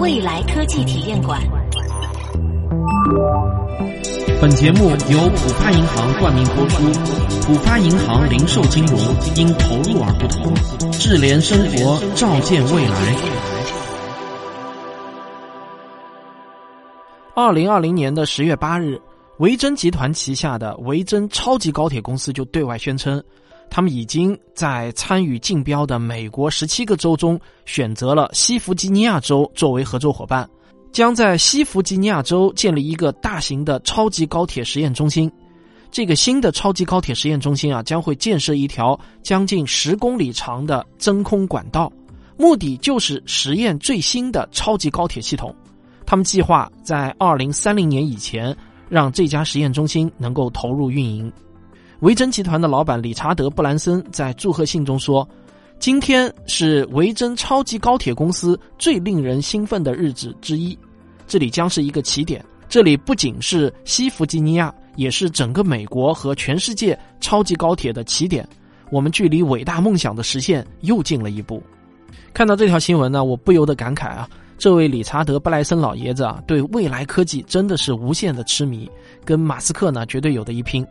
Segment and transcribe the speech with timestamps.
[0.00, 1.40] 未来科技体验馆。
[4.40, 6.84] 本节目由浦发银行冠名播出，
[7.42, 8.98] 浦发银行零售金融
[9.36, 10.54] 因投入而不同，
[10.92, 13.16] 智联生活，照见未来。
[17.34, 19.00] 二零二零年的十月八日，
[19.38, 23.22] 维珍集团旗下的维珍超级高铁公司就对外宣称。
[23.70, 30.48] 他们已经在参与竞标的美国十七个州中选择了西弗吉尼亚州作为合作伙伴，
[30.90, 35.30] 将在西弗吉尼亚州建立一个大型的超级高铁实验中心。
[35.90, 41.90] 这个新的超级高铁实验中心啊，将会建设一条将近十公里长的真空管道，
[42.36, 45.54] 目的就是实验最新的超级高铁系统。
[46.04, 48.54] 他们计划在二零三零年以前
[48.88, 51.32] 让这家实验中心能够投入运营。
[52.00, 55.28] 维珍集团的老板理查德·布兰森在祝贺信中说
[55.80, 60.78] ：“今天是维珍超级高铁公司最令人兴奋的日子之一。
[61.26, 68.48] 这里将是一个起点，这里不仅是西弗吉尼亚，也是整个美国和全世界超级高铁的起点。
[68.92, 71.60] 我们距离伟大梦想的实现又近了一步。”
[72.32, 78.88] 看到这条新闻呢，我不由得感慨啊，这位理查德·布莱森老爷子啊，对未来科技真的是无限的痴迷，
[79.24, 80.86] 跟马斯克呢绝对有的一拼。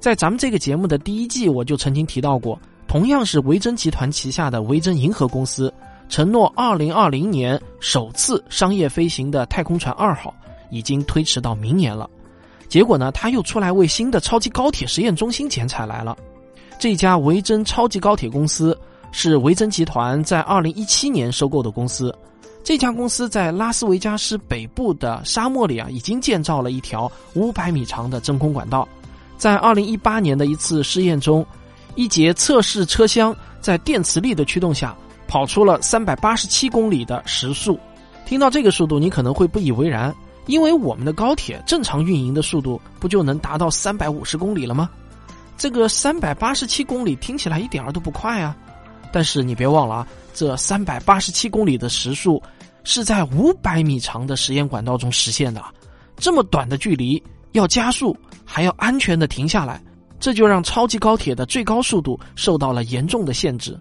[0.00, 5.72] 在咱们这个节目的第一季，我就曾经提到过，同样是维珍集团旗下的维珍银河公司，
[6.08, 10.34] 承诺二零二零年首次商业飞行的太空船二号
[10.70, 12.08] 已经推迟到明年了。
[12.68, 16.16] 结果呢，他又出来为新的超级高铁实验中心剪彩来了。
[16.78, 18.76] 这家维珍超级高铁公司
[19.10, 22.14] 是维珍集团在二零一七年收购的公司。
[22.62, 28.86] 这家公司在拉斯维加斯北部的沙漠里啊，已经建造了一条五百米长的真空管道。
[29.36, 31.46] 在二零一八年的一次试验中，
[31.94, 34.96] 一节测试车厢在电磁力的驱动下
[35.28, 37.78] 跑出了三百八十七公里的时速。
[38.24, 40.14] 听到这个速度，你可能会不以为然，
[40.46, 44.88] 因为我们的高铁正常运营的速度不就能达到三百五十公里了吗？
[45.56, 48.56] 这个三百八十七公里听起来一点儿都不快啊！
[49.12, 52.42] 但是你别忘了啊，这三百八十七公里的时速
[52.84, 55.62] 是在五百米长的实验管道中实现的，
[56.16, 57.22] 这么短的距离。
[57.52, 58.14] 要加速，
[58.46, 59.82] 还要安全的停下来，
[60.18, 63.78] 这就让超级高铁的最高速度受到了严重的限制。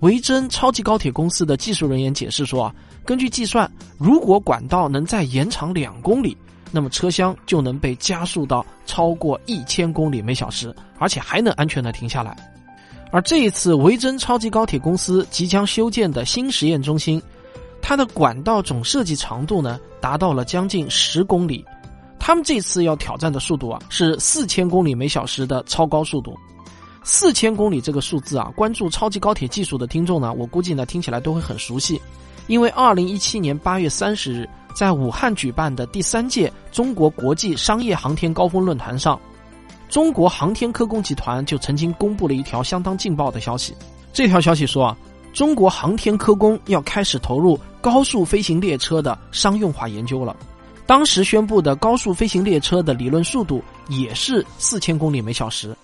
[0.00, 2.74] 维珍超级高铁公司的技术人员解释说啊，
[3.04, 6.36] 根据计算，如果管道能再延长两公里，
[6.70, 12.36] 那么车厢就能被加速到超过一千公里每小时，而且还能安全的停下来。
[13.12, 17.22] 而这一次维珍超级高铁公司即将修建的新实验中心，
[17.80, 21.64] 它的管道总设计长度呢，达到了将近十公里。
[22.24, 26.38] 他们这次要挑战的速度啊，是四千公里每小时的超高速度。
[27.02, 32.00] 四千公里这个数字啊，关注超级高铁技术的听众呢，我估计呢听起来都会很熟悉，
[32.46, 39.18] 因为二零一七年八月三十日在武汉举办的第三届中国国际商业航天高峰论坛上，
[39.88, 43.74] 中国航天科工集团就曾经公布了一条相当劲爆的消息。
[44.12, 44.96] 这条消息说啊，
[45.32, 50.36] 中国航天科工要开始投入高速飞行列车的商用化研究了。
[50.86, 55.74] 当时宣布的高速飞行列车的理论速度也是四千公里每小时。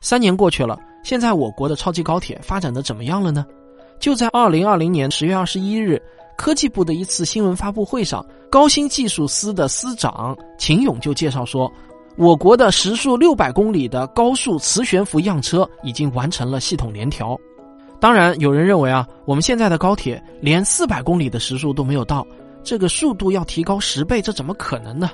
[0.00, 3.44] 三年过去了，现在我国的超级高铁发展的怎么样了呢？
[4.00, 6.02] 就在二零二零年十月二十一日，
[6.36, 11.72] 科技部的一次新闻发布会上，高新技术司的司长秦勇就介绍说，
[12.16, 17.38] 我国的时速六百公里的高速磁悬浮样车已经完成了系统联调。
[18.00, 22.26] 当然，有人认为啊，我们现在的高铁连四百公里的时速都没有到。
[22.64, 25.10] 这个速度要提高十倍，这怎么可能呢？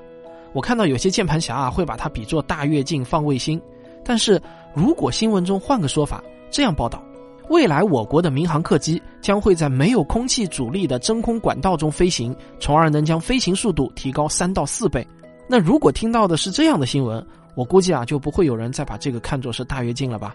[0.53, 3.61] 我看到有些键盘侠啊会把它比作大跃进放卫星，
[4.05, 4.41] 但是
[4.73, 7.03] 如果新闻中换个说法，这样报道：
[7.49, 15.07] 未来我国的民航客机将会在没有空气阻力的真空管道中飞行，从而能将飞行速度提高三到四倍。
[15.49, 17.25] 那如果听到的是这样的新闻，
[17.55, 20.35] 我估计啊就不会有人再把这个看作是大跃进了吧？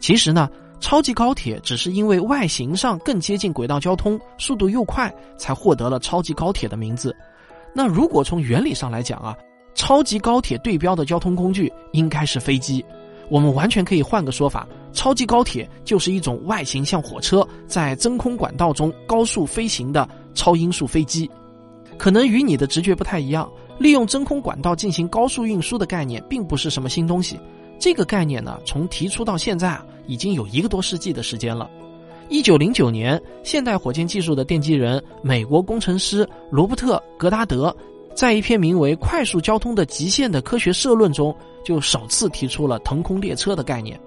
[0.00, 0.48] 其实呢。
[0.78, 7.14] 超级高铁只是因为外形上更接近轨道交通，速度又快，才获得了超级高铁的名字。
[7.74, 9.36] 那如果从原理上来讲啊，
[9.74, 12.84] 超级高铁对标的交通工具应该是飞机。
[13.28, 21.28] 我们完全可以换个说法，超级高铁就是一种外形像火车，在真空管道中高速飞行的超音速飞机。
[21.98, 27.40] 可能与你的直觉不太一样，利用真空管道进行高速运输的概念并不是什么新东西。
[27.78, 31.70] 这个概念呢，从提出到现在啊，已经有一个多世纪的时间了。
[32.28, 37.74] 一九零九年，现代火箭技术的奠基人美国工程师罗伯特·格达德，
[38.14, 43.98] 在一篇名为《快速交通的极限》的科学社论中，就首次提出了腾空列车的概念。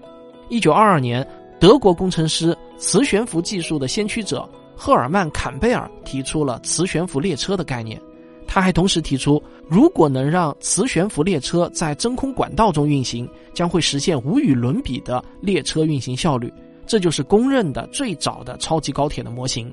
[0.49, 1.25] 一九二二年，
[1.59, 8.01] 德国工程师磁悬浮技术的先驱者赫尔曼·坎贝尔提出了磁悬浮列车的概念。
[8.51, 16.51] 他还同时提出，如果能让磁悬浮列车在真空管道中运行，将会实现无与伦比的列车运行效率。
[16.87, 19.71] 这就是公认的最早的超级高铁的模型。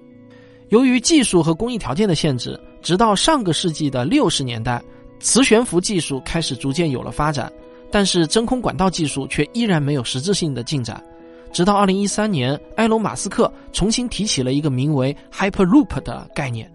[0.69, 4.82] 由于技术和工艺条件的限制，直到上个世纪的六十年代，
[5.20, 7.50] 磁悬浮技术开始逐渐有了发展，
[7.90, 11.02] 但是真空管道技术却依然没有实质性的进展。
[11.50, 16.70] 直到二零一三年，埃隆·马斯克重新提起了一个名为 “Hyperloop” 的概念。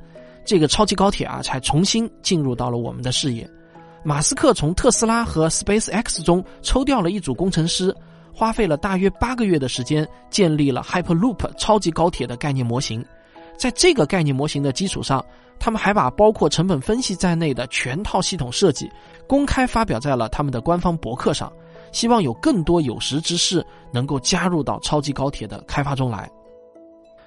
[0.46, 3.50] 这个超级高铁啊，才重新进入到了我们的视野。
[4.04, 7.96] 马斯克从特斯拉和 Space X 中抽调了一组工程师，
[8.34, 13.06] 花费了大约八个月的时间，建立了 Hyperloop 超级高铁的概念模型。
[13.58, 15.24] 在这个概念模型的基础上，
[15.60, 18.90] 他们还把包括成本分析在内的全套系统设计
[19.28, 21.54] 公开发表在了他们的官方博客上，
[21.92, 26.28] 希望有更多有识之士能够加入到超级高铁的开发中来。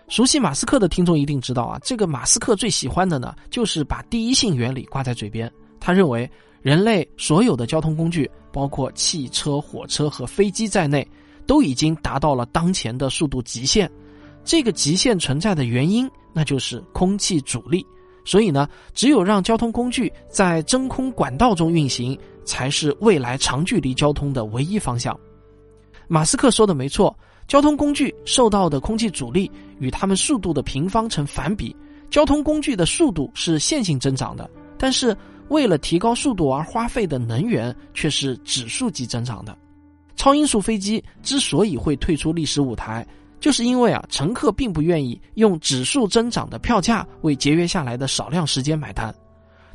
[0.09, 5.51] 熟悉马斯克的听众一定知道啊，这个马斯克最喜欢的呢，就是把第一性原理挂在嘴边。
[5.81, 6.31] 他认为，
[6.61, 11.07] 人类所有的交通工具，包括汽车、火车和飞机在内，
[11.47, 13.91] 都已经达到了当前的速度极限。
[14.45, 17.85] 这个极限存在的原因，那就是空气阻力。
[18.27, 25.19] 所以呢，只有让交通工具在真空管道中运行，才是未来长距离交通的唯一方向。
[26.09, 27.15] 马斯克说的没错。
[27.47, 31.75] 交通工具受到的空气阻力与它们速度的平方成反比，
[32.11, 34.49] 交通工具的速度是线性增长的，
[34.79, 35.17] 但是
[35.49, 39.57] 为了提高速度而花费的能源却是指数级增长的。
[40.17, 43.07] 超音速飞机之所以会退出历史舞台，
[43.41, 49.15] 就是因为啊，乘客并不愿意用指数增长的票价为节约下来的少量时间买单。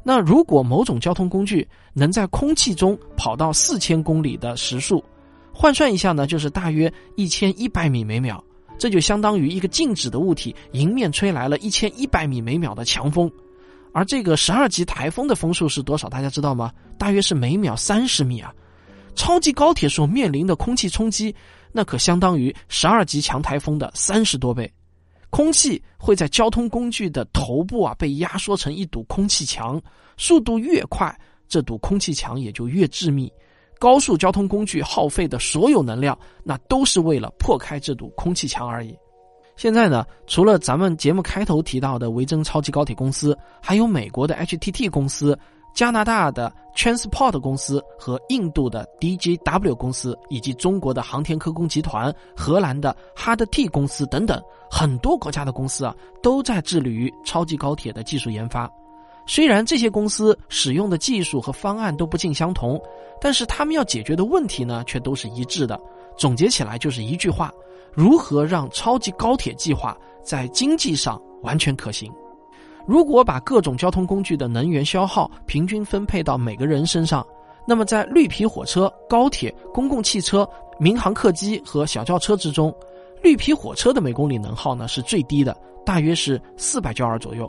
[0.02, 5.04] 那如果某种交通工具能在空气中跑到四千公里的时速，
[5.62, 8.42] 换算一下呢，就是大约一千一百米每秒，
[8.78, 13.30] 这就相当于一个静止的物体迎面吹来了一千一百米每秒的强风，
[13.92, 16.08] 而这个十二级台风的风速是多少？
[16.08, 16.72] 大家知道吗？
[16.98, 18.56] 大约是每秒三十米啊！
[19.16, 21.36] 超级高铁所面临的空气冲击，
[21.74, 24.72] 那可相当于十二级强台风的三十多倍。
[25.30, 29.82] 空气会在交通工具的头部啊被压缩成一堵空气墙，
[30.16, 31.14] 速度越快，
[31.50, 33.30] 这堵空气墙也就越致密。
[33.80, 38.96] 高速交通工具耗费的所有能量，那都是为了破开这堵空气墙而已。
[39.56, 45.38] 现在呢，除了咱们节目开头提到的维珍超级高铁公司，还有美国的 HTT 公司、
[45.74, 54.42] 加拿大的 Transport 公司和印度的 DJW 公司，以及中国的航天科工集团、荷兰的哈德 T 公司等等，
[54.72, 55.94] 很多国家的公司啊，
[56.24, 58.70] 都在致力于超级高铁的技术研发。
[59.30, 62.82] 虽然这些公司使用的技术和方案都不尽相同，
[63.22, 65.80] 但是他们要解决的问题呢，却都是一致的。
[66.18, 67.54] 总结起来就是一句话：
[67.94, 72.12] 如何让超级高铁计划在经济上完全可行？
[72.88, 77.24] 如果把各种交通工具的能源消耗平均分配到每个人身上，
[77.68, 80.50] 那么在绿皮火车、高铁、公共汽车、
[80.80, 82.74] 民航客机和小轿车之中，
[83.22, 85.56] 绿皮火车的每公里能耗呢是最低的，
[85.86, 87.48] 大约是四百焦耳左右。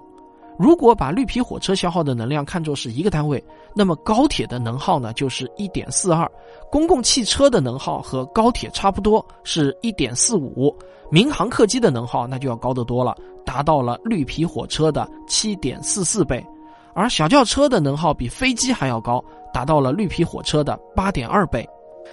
[0.60, 3.42] 如果把绿皮火车消耗的能量看作是一个单位，
[3.74, 6.30] 那么高铁的能耗呢就是一点四二，
[6.70, 10.76] 公共汽车的能耗和高铁差不多是一点四五，
[11.10, 16.44] 民航客机的能耗那就要高得多了，达到了绿皮火车的七点四四倍，
[16.92, 21.66] 而小轿车的能耗比飞机还要高，达到了绿皮火车的八点二倍。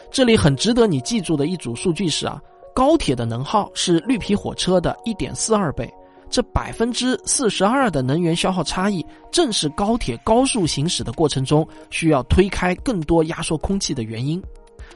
[0.09, 2.41] 这里很值得你记住的一组数据是啊，
[2.73, 5.93] 高铁的能耗是绿皮火车的一点四二倍。
[6.29, 14.41] 这百分之四十二的能源消耗差异，正是高铁高速行驶的过程中需要推开更多压缩空气的原因。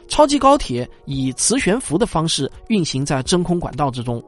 [0.07, 4.21] 超级高铁以磁悬浮的方式运行在真空管道之中，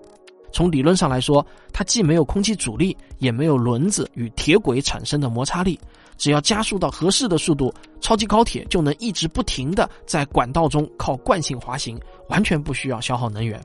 [0.51, 5.77] 从理论上来说，它既没有空气阻力，也没有轮子与铁轨产生的摩擦力。
[6.17, 13.59] 只要加速到合适的速度，超级高铁就能一直不停的在管道中靠惯性滑行，完全不需要消耗能源。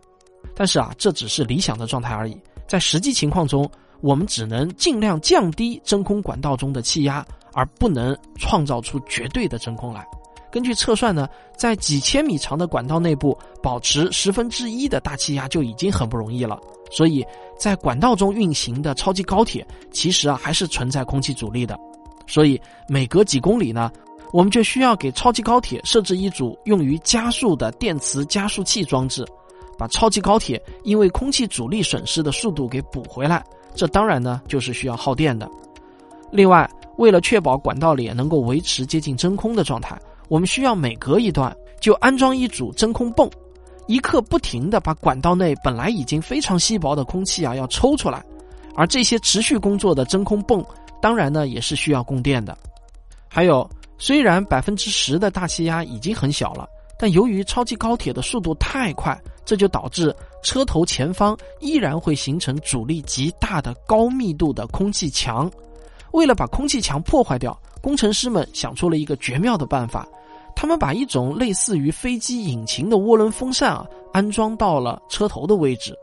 [0.59, 2.37] 但是啊，这只是理想的状态而已。
[2.67, 10.05] 在实际情况中，我们只能尽量降低真空管道中的气压，而不能创造出绝对的真空来。
[10.51, 16.59] 根据测算呢，在几千米长的管道内部保持十分之一的大气压就已经很不容易了。
[16.91, 17.25] 所以
[17.57, 21.79] 在管道中运行的超级高铁，其实啊还是存在空气阻力的。
[22.27, 23.93] 所以每隔几公里呢，
[24.33, 29.25] 我们就需要给超级高铁设置一组用于加速的电磁加速器装置。
[29.79, 33.43] 把超级高铁因为空气阻力损失的速度给补回来，
[33.75, 35.49] 这当然呢就是需要耗电的。
[36.31, 39.97] 另外，为了确保管道里能够维持接近真空的状态，
[40.29, 43.31] 我们需要每隔一段就安装一组真空泵，
[43.87, 48.23] 一刻不停的把管道内本来已经非常稀薄的空气啊要抽出来。
[48.75, 50.65] 而这些持续工作的真空泵，
[51.01, 52.57] 当然呢也是需要供电的。
[53.29, 56.69] 还有，虽然百分之十的大气压已经很小了，
[56.99, 59.19] 但由于超级高铁的速度太快，
[59.49, 65.51] 这就导致车头前方依然会形成阻力极大的高密度的空气墙。
[66.13, 70.07] 为了把空气墙破坏掉，工程师们想出了一个绝妙的办法，
[70.55, 75.97] 他们把一种类似于飞机引擎的涡轮风扇啊安装到了车头的位置。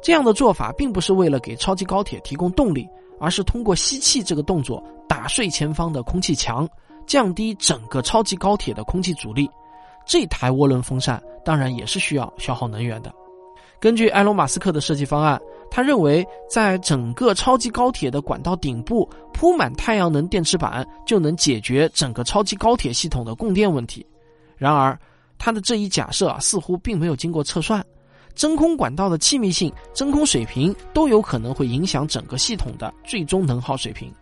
[0.00, 6.68] 这样的做法并不是为了给超级高铁提供动力，而是通过吸气这个动作打碎前方的空气墙，
[7.08, 9.50] 降低整个超级高铁的空气阻力。
[10.08, 13.14] 这台涡轮风扇当然也是需要消耗能源的。
[13.78, 24.04] 根据埃隆·马斯克的设计方案，他认为在整个超级高铁的管道顶部铺满太阳能电池板，就能解决整个超级高铁系统的供电问题。
[24.56, 24.98] 然而，
[25.38, 27.84] 他的这一假设啊，似乎并没有经过测算。
[28.34, 34.12] 真空管道的气密性、真空水平都有可能会影响整个系统的最终能耗水平。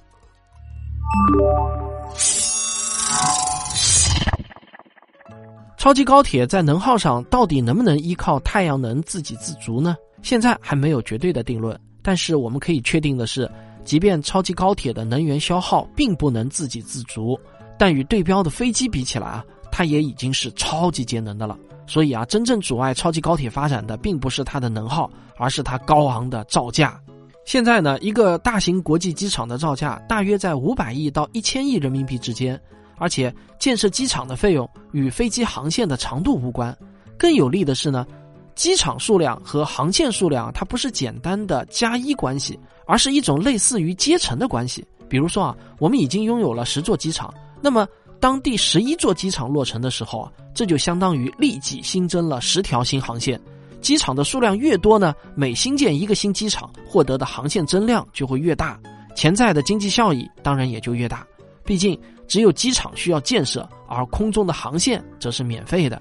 [5.86, 9.94] 超级高铁在能耗上到底能不能依靠太阳能自给自足呢？
[10.20, 11.78] 现在还没有绝对的定论。
[12.02, 13.48] 但是我们可以确定的是，
[13.84, 17.38] 即便超级高铁的能源消耗并不能自给自足，
[17.78, 21.56] 但与对标的飞机比起来啊，它也已经是超级节能的了。
[21.86, 27.00] 所以啊，真正阻碍超级高铁发展的，并不是它的能耗，而是它高昂的造价。
[27.44, 32.60] 现在呢，一个大型国际机场的造价大约在五百亿到一千亿人民币之间。
[32.98, 36.76] 而且建设机场的费用与飞机航线的长度无关，
[37.18, 38.06] 更有利的是呢，
[38.54, 44.84] 机场数量和航线数量它不是简单的加一关系，而是一种类似于阶乘的关系。
[45.08, 47.86] 比如说啊，我们已经拥有了十座机场，那么
[48.18, 53.40] 当第十一座机场落成的时候啊，这就相当于立即新增了十条新航线。
[53.80, 58.80] 机场的数量越多呢，每新建一个新机场获得的航线增量就会越大，
[59.14, 61.26] 潜在的经济效益当然也就越大。
[61.64, 61.98] 毕竟。
[62.26, 66.00] 只有机场需要建设，而空中的航线则是免费的。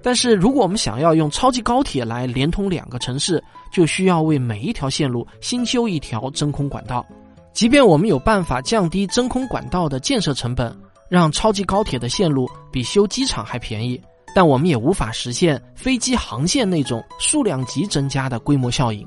[0.00, 7.04] 但是，如果我们想要用超级高铁来连通两个城市，就需要为每一条线路新修一条真空管道。
[7.52, 10.74] 即便我们有办法降低真空管道的建设成本，
[11.08, 14.00] 让超级高铁的线路比修机场还便宜，
[14.32, 19.06] 但我们也无法实现飞机航线那种数量级增加的规模效应。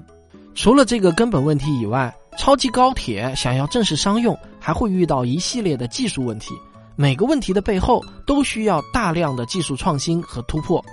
[0.54, 6.54] 除了这个根本问题以外，超级高铁想要正式商用，还会遇到一系列的技术问题。
[6.96, 10.84] 每个问题的背后都需要大量的技术创新和突破。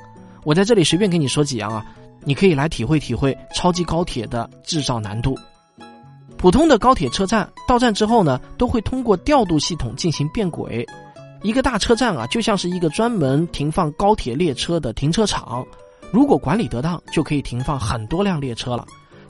[0.44, 1.84] 我在这里随便给你说几样啊，
[2.24, 5.36] 你可以来体会体会超级高铁的制造难度。
[6.36, 10.86] 普通的高铁车站到站之后呢，都会通过调度系统进行变轨。
[11.42, 15.64] 一个大车站啊，就像是一个专门停放高铁列车的停车场，
[16.10, 18.86] 如果管理得当，就可以停放很多辆列车了。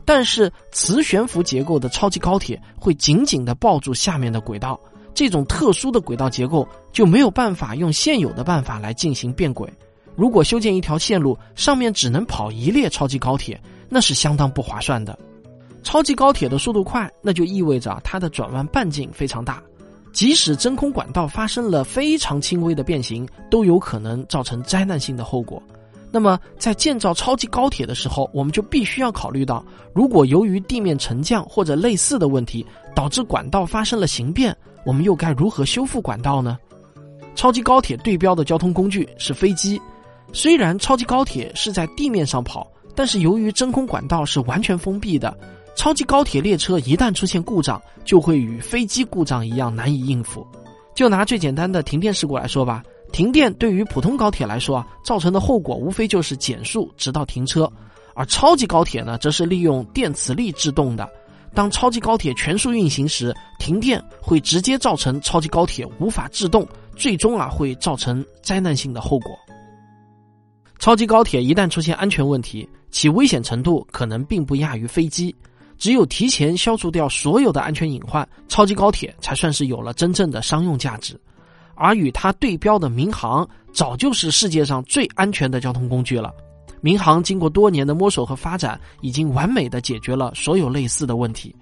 [0.08, 4.80] 但是磁悬浮结构的超级高铁会紧紧地抱住下面的轨道，
[5.12, 9.70] 这种特殊的轨道结构就没有办法用现有的办法来进行变轨。
[10.16, 15.16] 如果修建一条线路，上面只能跑一列超级高铁，那是相当不划算的。
[15.82, 19.62] 超级高铁的速度快，那就意味着它的转弯半径非常大，
[20.14, 25.62] 即使真空管道发生了非常轻微的变形，都有可能造成灾难性的后果。
[26.10, 36.58] 那么，在建造超级高铁的时候，我们就必须要考虑到，如果由于地面沉降或者类似的问题导致管道发生了形变，我们又该如何修复管道呢？
[37.34, 39.80] 超级高铁对标的交通工具是飞机，
[40.32, 45.36] 虽然超级高铁是在地面上跑，但是由于真空管道是完全封闭的，
[45.76, 50.44] 超级高铁列车一旦出现故障，就会与飞机故障一样难以应付。
[50.94, 52.82] 就拿最简单的停电事故来说吧。
[53.12, 57.70] 停电对于普通高铁来说啊，造成的后果无非就是减速直到停车，
[58.14, 61.08] 而超级高铁呢，则是利用电磁力制动的。
[61.54, 69.36] 当超级高铁全速运行时，停电会直接造成超级高铁无法制动，最终啊会造成灾难性的后果。
[70.78, 75.34] 超级高铁一旦出现安全问题，其危险程度可能并不亚于飞机。
[75.78, 81.18] 只有提前消除掉所有的安全隐患，超级高铁才算是有了真正的商用价值。
[81.78, 86.34] 而与它对标的民航，早就是世界上最安全的交通工具了。
[86.80, 91.54] 民航经过多年的摸索和发展，已经完美的解决了所有类似的问题。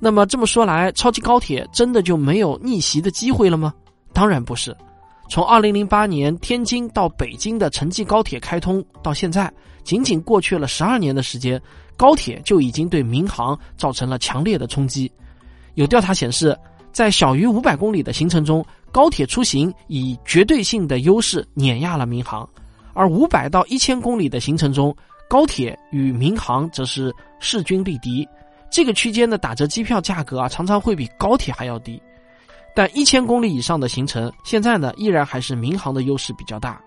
[0.00, 3.74] 那么这么说来，超级高铁真的就没有逆袭的机会了吗？
[4.12, 4.76] 当然不是。
[5.28, 9.52] 从2008年天津到北京的城际高铁开通到现在，
[9.82, 11.60] 仅仅过去了十二年的时间，
[11.96, 15.10] 高铁就已经对民航造成了强烈的冲击。
[15.74, 16.56] 有调查显示。
[16.94, 22.48] 在小于五百公里的行程中，高铁出行以绝对性的优势碾压了民航；
[22.92, 24.96] 而五百到一千公里的行程中，
[25.28, 28.26] 高铁与民航则是势均力敌。
[28.70, 32.00] 这个区间的打折机票价格啊，常常会比高铁还要低。
[32.76, 36.80] 但一千公里以上的行程，现在呢依然还是民航的优势比较大。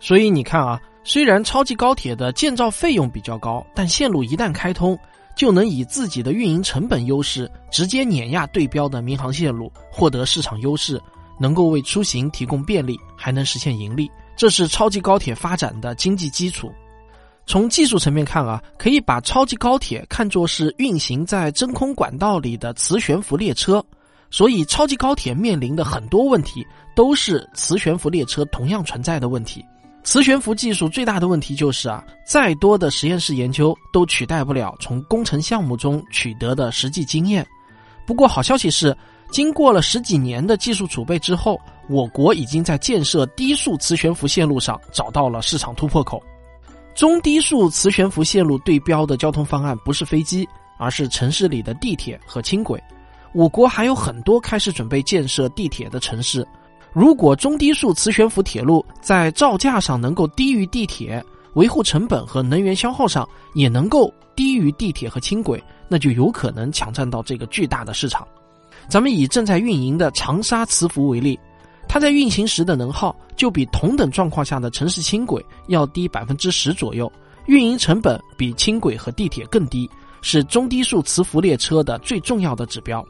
[0.00, 4.98] 所以你看啊，虽然超级高铁的建造费用比较高，但线路一旦开通，
[5.36, 11.00] 就能以自己的运营成本优势直接碾压对标的民航线路，获得市场优势，
[11.38, 14.10] 能够为出行提供便利，还能实现盈利。
[14.36, 16.72] 这是超级高铁发展的经济基础。
[17.46, 23.84] 从技术层面看啊，可以把超级高铁看作是运行在真空管道里的磁悬浮列车。
[24.30, 29.64] 所以，超级高铁面临的很多问题都是磁悬浮列车同样存在的问题。
[30.04, 37.44] 磁悬浮技术最大的问题就是啊，再多的实验室研究都取代不了从工程项目中取得的实际经验。
[38.06, 38.94] 不过，好消息是，
[39.30, 41.58] 经过了十几年的技术储备之后，
[41.88, 46.22] 我国已经在建设低速磁悬浮线路上找到了市场突破口。
[46.94, 50.46] 中低速磁悬浮线路对标的交通方案不是飞机，
[50.78, 52.80] 而是城市里的地铁和轻轨。
[53.32, 56.46] 我国还有很多开始准备建设地铁的城市，
[56.94, 61.22] 如果中低速磁悬浮铁路在造价上能够低于地铁，
[61.54, 68.24] 维护成本和能源消耗上也能够低于地铁和轻轨，那就有可能抢占到这个巨大的市场。
[68.88, 71.36] 咱们以正在运营的长沙磁浮为例，
[71.88, 77.10] 它在运行时的能耗就比同等状况下的城市轻轨要低百分之十左右，
[77.46, 79.90] 运营成本比轻轨和地铁更低，
[80.22, 83.04] 是中低速磁浮列车的最重要的指标。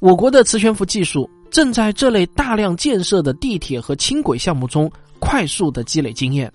[0.00, 6.52] 我国的磁悬浮技术正在这类大量建设的地铁和轻轨项目中快速的积累经验，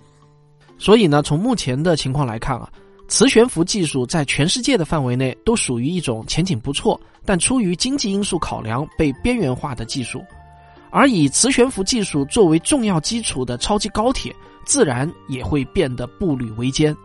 [0.78, 2.70] 所以呢，从目前的情况来看啊，
[3.06, 10.24] 磁悬浮技术在全世界的范围内都属于一种前景不错，但出于经济因素考量被边缘化的技术，
[10.90, 14.34] 而以磁悬浮技术作为重要基础的超级高铁，
[14.64, 16.96] 自然也会变得步履维艰。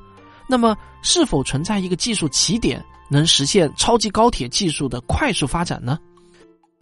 [0.48, 6.00] 那么，是否存在一个技术起点，能实现超级高铁技术的快速发展呢？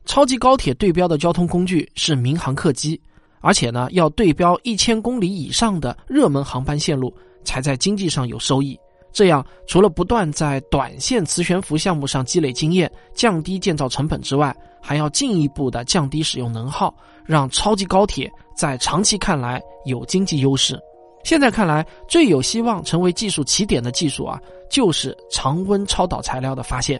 [0.07, 2.99] 超级高铁对标的交通工具是民航客机，
[3.41, 8.79] 而且呢，要对标一千公里以上的热门航班线路，才在经济上有收益。
[9.11, 20.79] 这样，除了不断在短线磁悬浮项目上积累经验，降低建造成本之外，还要进一步的降低使用能耗，让超级高铁在长期看来有经济优势。
[21.23, 24.39] 现在看来，最有希望成为技术起点的技术啊，
[24.69, 26.97] 就是常温超导材料的发现。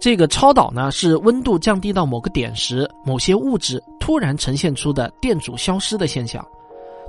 [0.00, 6.44] 这个超导呢，是温度降低到某个点时，某些物质突然呈现出的电阻消失的现象。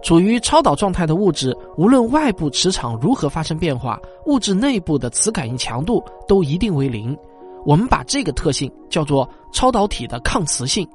[0.02, 7.18] 处于超导状态的物质，无论外部磁场如何发生变化，物质内部的磁感应强度都一定为零。
[7.66, 10.88] 我们把这个特性叫做超导体的抗磁性。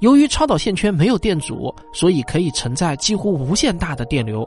[0.00, 4.46] 由于超导线圈没有电阻，所以可以承载几乎无限大的电流。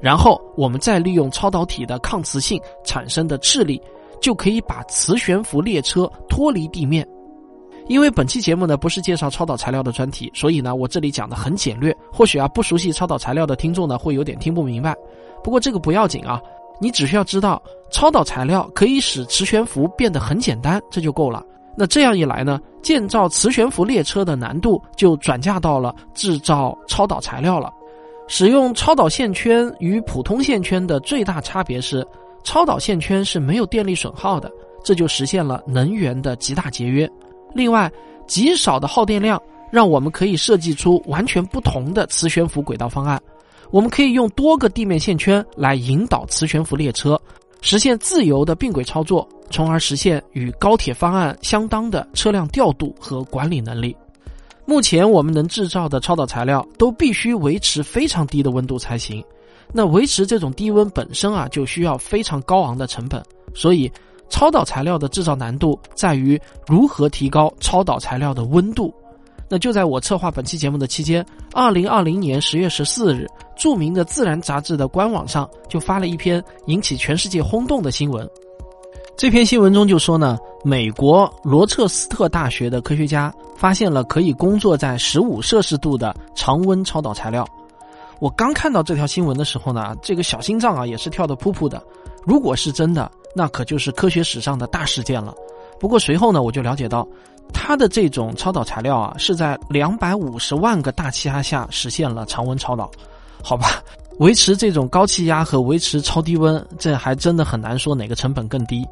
[0.00, 3.80] 然后我们再利用超导体的抗磁性产生的斥力。
[4.20, 7.06] 就可以把磁悬浮列车脱离地面。
[7.88, 11.96] 因为本期节目呢不是介绍超导材料的专题，所以呢我这里讲的很简略。
[12.12, 14.94] 或许啊不熟悉超导材料的听众呢会有点听不明白。
[15.42, 16.40] 不过这个不要紧啊，
[16.80, 21.42] 你只需要知道超导材料可以使磁悬浮变得很简单，这就够了。
[21.76, 27.72] 那这样一来呢，建造磁悬浮列车的难度就转嫁到了制造超导材料了。
[28.28, 32.06] 使用超导线圈与普通线圈的最大差别是。
[32.42, 34.50] 超导线圈是没有电力损耗的，
[34.84, 37.10] 这就实现了能源的极大节约。
[37.54, 37.90] 另外，
[38.26, 43.20] 极少的耗电量让我们可以设计出完全不同的磁悬浮轨道方案。
[43.70, 47.20] 我们可以用多个地面线圈来引导磁悬浮列车，
[47.60, 53.94] 实现自由的并轨操作，从而实现与高铁方案相当的车辆调度和管理能力。
[54.64, 59.22] 目前我们能制造的超导材料都必须维持非常低的温度才行。
[59.72, 63.22] 那维持这种低温本身啊，就需要非常高昂的成本，
[63.54, 63.90] 所以
[64.28, 68.92] 超导材料的制造难度在于如何提高超导材料的温度。
[69.48, 78.28] 那就在我策划本期节目的期间，二零二零年十月十四日，著名的《自然》杂志的官网上就发了一篇引起全世界轰动的新闻。
[79.16, 87.44] 这篇新闻中就说呢，美国罗彻斯特大学的科学家发现了可以工作在十五摄氏度的常温超导材料。
[88.20, 91.82] 我刚看到这条新闻的时候呢，这个小心脏啊也是跳得扑扑的。
[92.24, 95.34] 如果是真的，那可就是科学史上的大事件了。
[95.80, 97.06] 不过随后呢，我就了解到，
[97.50, 102.90] 它的这种超导材料啊，是在两百五十万个大气压下实现了常温超导。
[103.42, 103.82] 好吧，
[104.20, 108.86] 维持这种高气压和维持超低温，这还真的很难说哪个成本更低。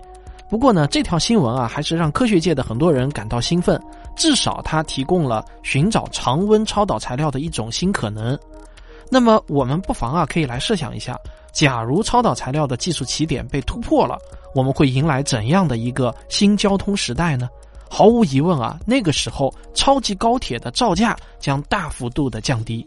[0.48, 3.78] 不过呢，这条新闻啊，还是让科学界的很多人感到兴奋，
[4.16, 8.38] 至少它提供了寻找常温超导材料的一种新可能。
[9.10, 11.18] 那么我们不妨啊，可以来设想一下，
[11.52, 14.18] 假如超导材料的技术起点被突破了，
[14.54, 17.48] 我们会迎来怎样的一个新交通时代呢？
[17.90, 22.86] 毫无疑问啊，那个时候超级高铁的造价将大幅度的降低。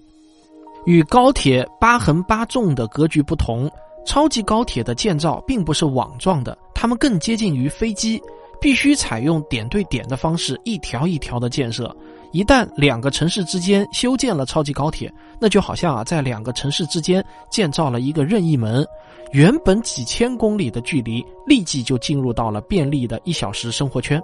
[0.86, 3.70] 与高铁八横八纵的格局不同，
[4.06, 8.22] 超级高铁的建造并不是网状的，它们更接近于飞机，
[8.60, 11.96] 必须采用点对点的方式，一条一条的建设。
[12.32, 18.86] 一旦两个城市之间修建了超级高铁，那就好像啊，在两个城市之间建造了一个任意门，
[19.34, 24.22] 原本几千公里的距离，立即就进入到了便利的一小时生活圈。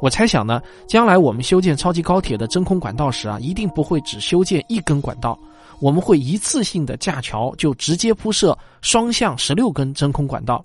[0.00, 5.38] 我猜想呢，将来我们修建超级高铁的真空管道时啊，一定不会只修建一根管道，
[5.80, 10.64] 我们会一次性的架桥就直接铺设双向十六根真空管道，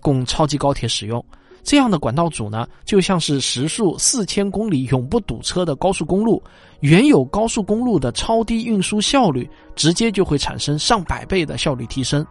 [0.00, 1.24] 供超级高铁使用。
[1.62, 6.42] 这样的管道组呢，就像是时速四千公里永不堵车的高速公路，
[6.80, 12.26] 原有高速公路的超低运输效率，直接就会产生上百倍的效率提升。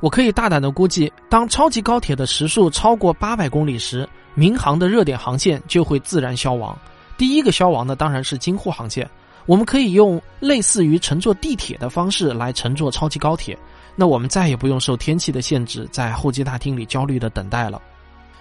[0.00, 6.76] 我可以大胆的估计，当超级高铁的时速超过八百公里时，民航的热点航线就会自然消亡。
[7.16, 9.08] 第一个消亡的当然是京沪航线。
[9.46, 13.56] 我们可以用类似于乘坐地铁的方式来乘坐超级高铁，
[13.94, 17.80] 那我们再也不用受天气的限制，在候机大厅里焦虑的等待了。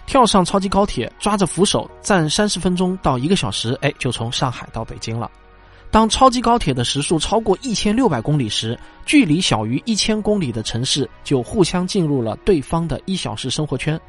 [0.06, 5.30] 跳上超级高铁，抓着扶手，站三十分钟到一个小时，哎，就从上海到北京了。
[5.90, 14.00] 当超级高铁的时速超过一千六百公里时，距离小于一千公里的城市就互相进入了对方的一小时生活圈。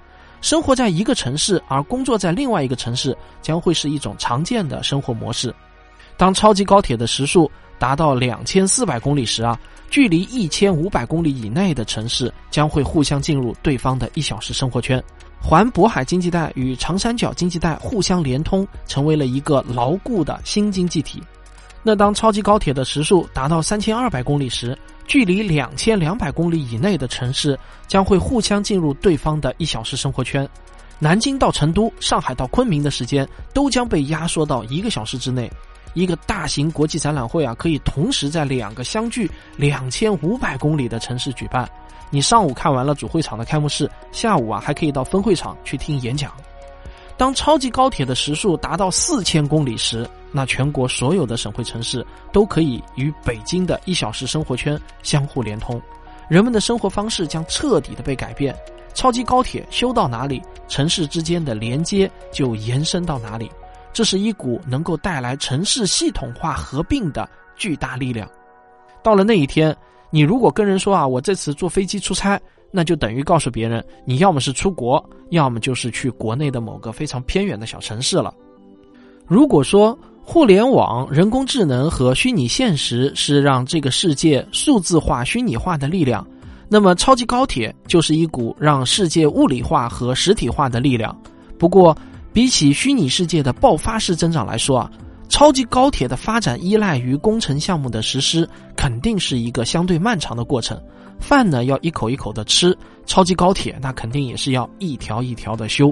[0.40, 5.54] 生活在一个城市而工作在另外一个城市，将会是一种常见的生活模式。
[6.16, 9.59] 当超级高铁的时速达到两千四百公里时啊，
[9.90, 15.02] 距离一千五百公里以内的城市将会互相进入对方的一小时生活圈。
[15.46, 21.22] 环渤海经济带与长三角经济带互相连通，成为了一个牢固的新经济体。
[21.83, 24.76] 那当超级高铁的时速达到三千二百公里时，
[25.07, 30.48] 距离两千两百公里以内的城市将会互相进入对方的一小时生活圈。
[30.98, 35.50] 南京到成都、上海到昆明的时间都将被压缩到一个小时之内。
[35.92, 41.68] 一个大型国际展览会啊，可以同时在两个相距两千五百公里的城市举办。
[42.14, 46.31] 你上午看完了主会场的开幕式，下午啊还可以到分会场去听演讲。
[47.16, 55.83] 当超级高铁的时速达到四千公里时，那全国所有的省会城市都可以与北京的一小时生活圈相互连通，
[56.29, 58.57] 人们的生活方式将彻底的被改变。
[58.94, 63.50] 超级高铁修到哪里，城市之间的连接就延伸到哪里，
[63.92, 68.31] 这是一股能够带来城市系统化合并的巨大力量。
[69.03, 69.77] 到了那一天。
[70.14, 78.33] 你如果跟人说啊，我这次坐飞机出差，那就等于告诉别人，你要么是出国，要么就是去国内的某个非常偏远的小城市了。
[79.27, 86.24] 如果说互联网、人工智能和虚拟现实是让这个世界数字化、虚拟化的力量，
[86.68, 91.12] 那么超级高铁就是一股让世界物理化和实体化的力量。
[91.59, 91.96] 不过，
[92.33, 94.88] 比起虚拟世界的爆发式增长来说啊。
[95.27, 98.48] 超级高铁的发展依赖于工程项目的实施，
[98.85, 100.79] 肯定是一个相对漫长的过程。
[101.18, 105.90] 饭呢要一口一口的吃，超级高铁那肯定也是要一条一条的修。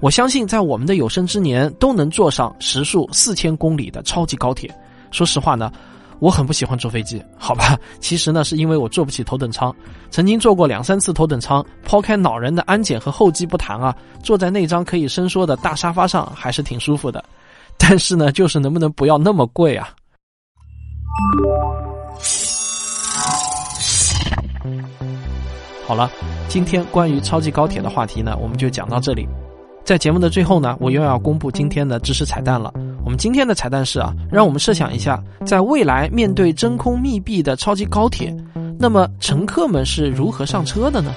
[0.00, 4.70] 我相信在我们的有生之年都能坐上时速四千公里的超级高铁。
[5.10, 5.72] 说实话呢，
[6.18, 7.80] 我很不喜欢坐飞机，好吧？
[7.98, 9.74] 其实呢是因为我坐不起头等舱，
[10.10, 17.24] 曾经坐过两三次头等舱，抛开恼人的安检和候机不谈啊，坐在那张可以伸缩的大沙发上还是挺舒服的。
[17.78, 19.88] 但是呢，就是能不能不要那么贵啊？
[25.86, 26.10] 好了，
[26.48, 29.26] 今天关于超级高铁的话题呢，我们就讲到这里。
[29.84, 32.70] 在节目的最后呢，我又要公布今天的知识彩蛋了。
[33.06, 38.36] 我们今天的彩蛋是啊，让我们设想一下，在未来面对真空密闭的超级高铁，
[38.78, 41.14] 那么乘客们是如何上车的呢？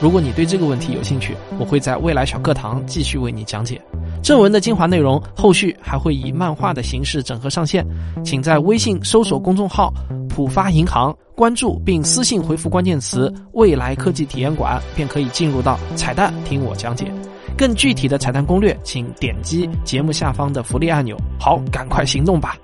[0.00, 3.78] 如果你对这个问题有兴趣，我会在未来小课堂继续为你讲解。
[4.24, 7.86] 正文的精华内容，后续还会以漫画的形式整合上线，
[8.24, 9.92] 请在微信搜索公众号
[10.30, 17.12] “浦发银行”，关注并私信回复关键词“未来科技体验馆”，便可以进入到彩蛋听我讲解。
[17.54, 21.18] 更具体的彩蛋攻略，请点击节目下方的福利按钮。
[21.38, 22.56] 好，赶快行动吧！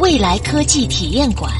[0.00, 1.52] 未来科技体验馆。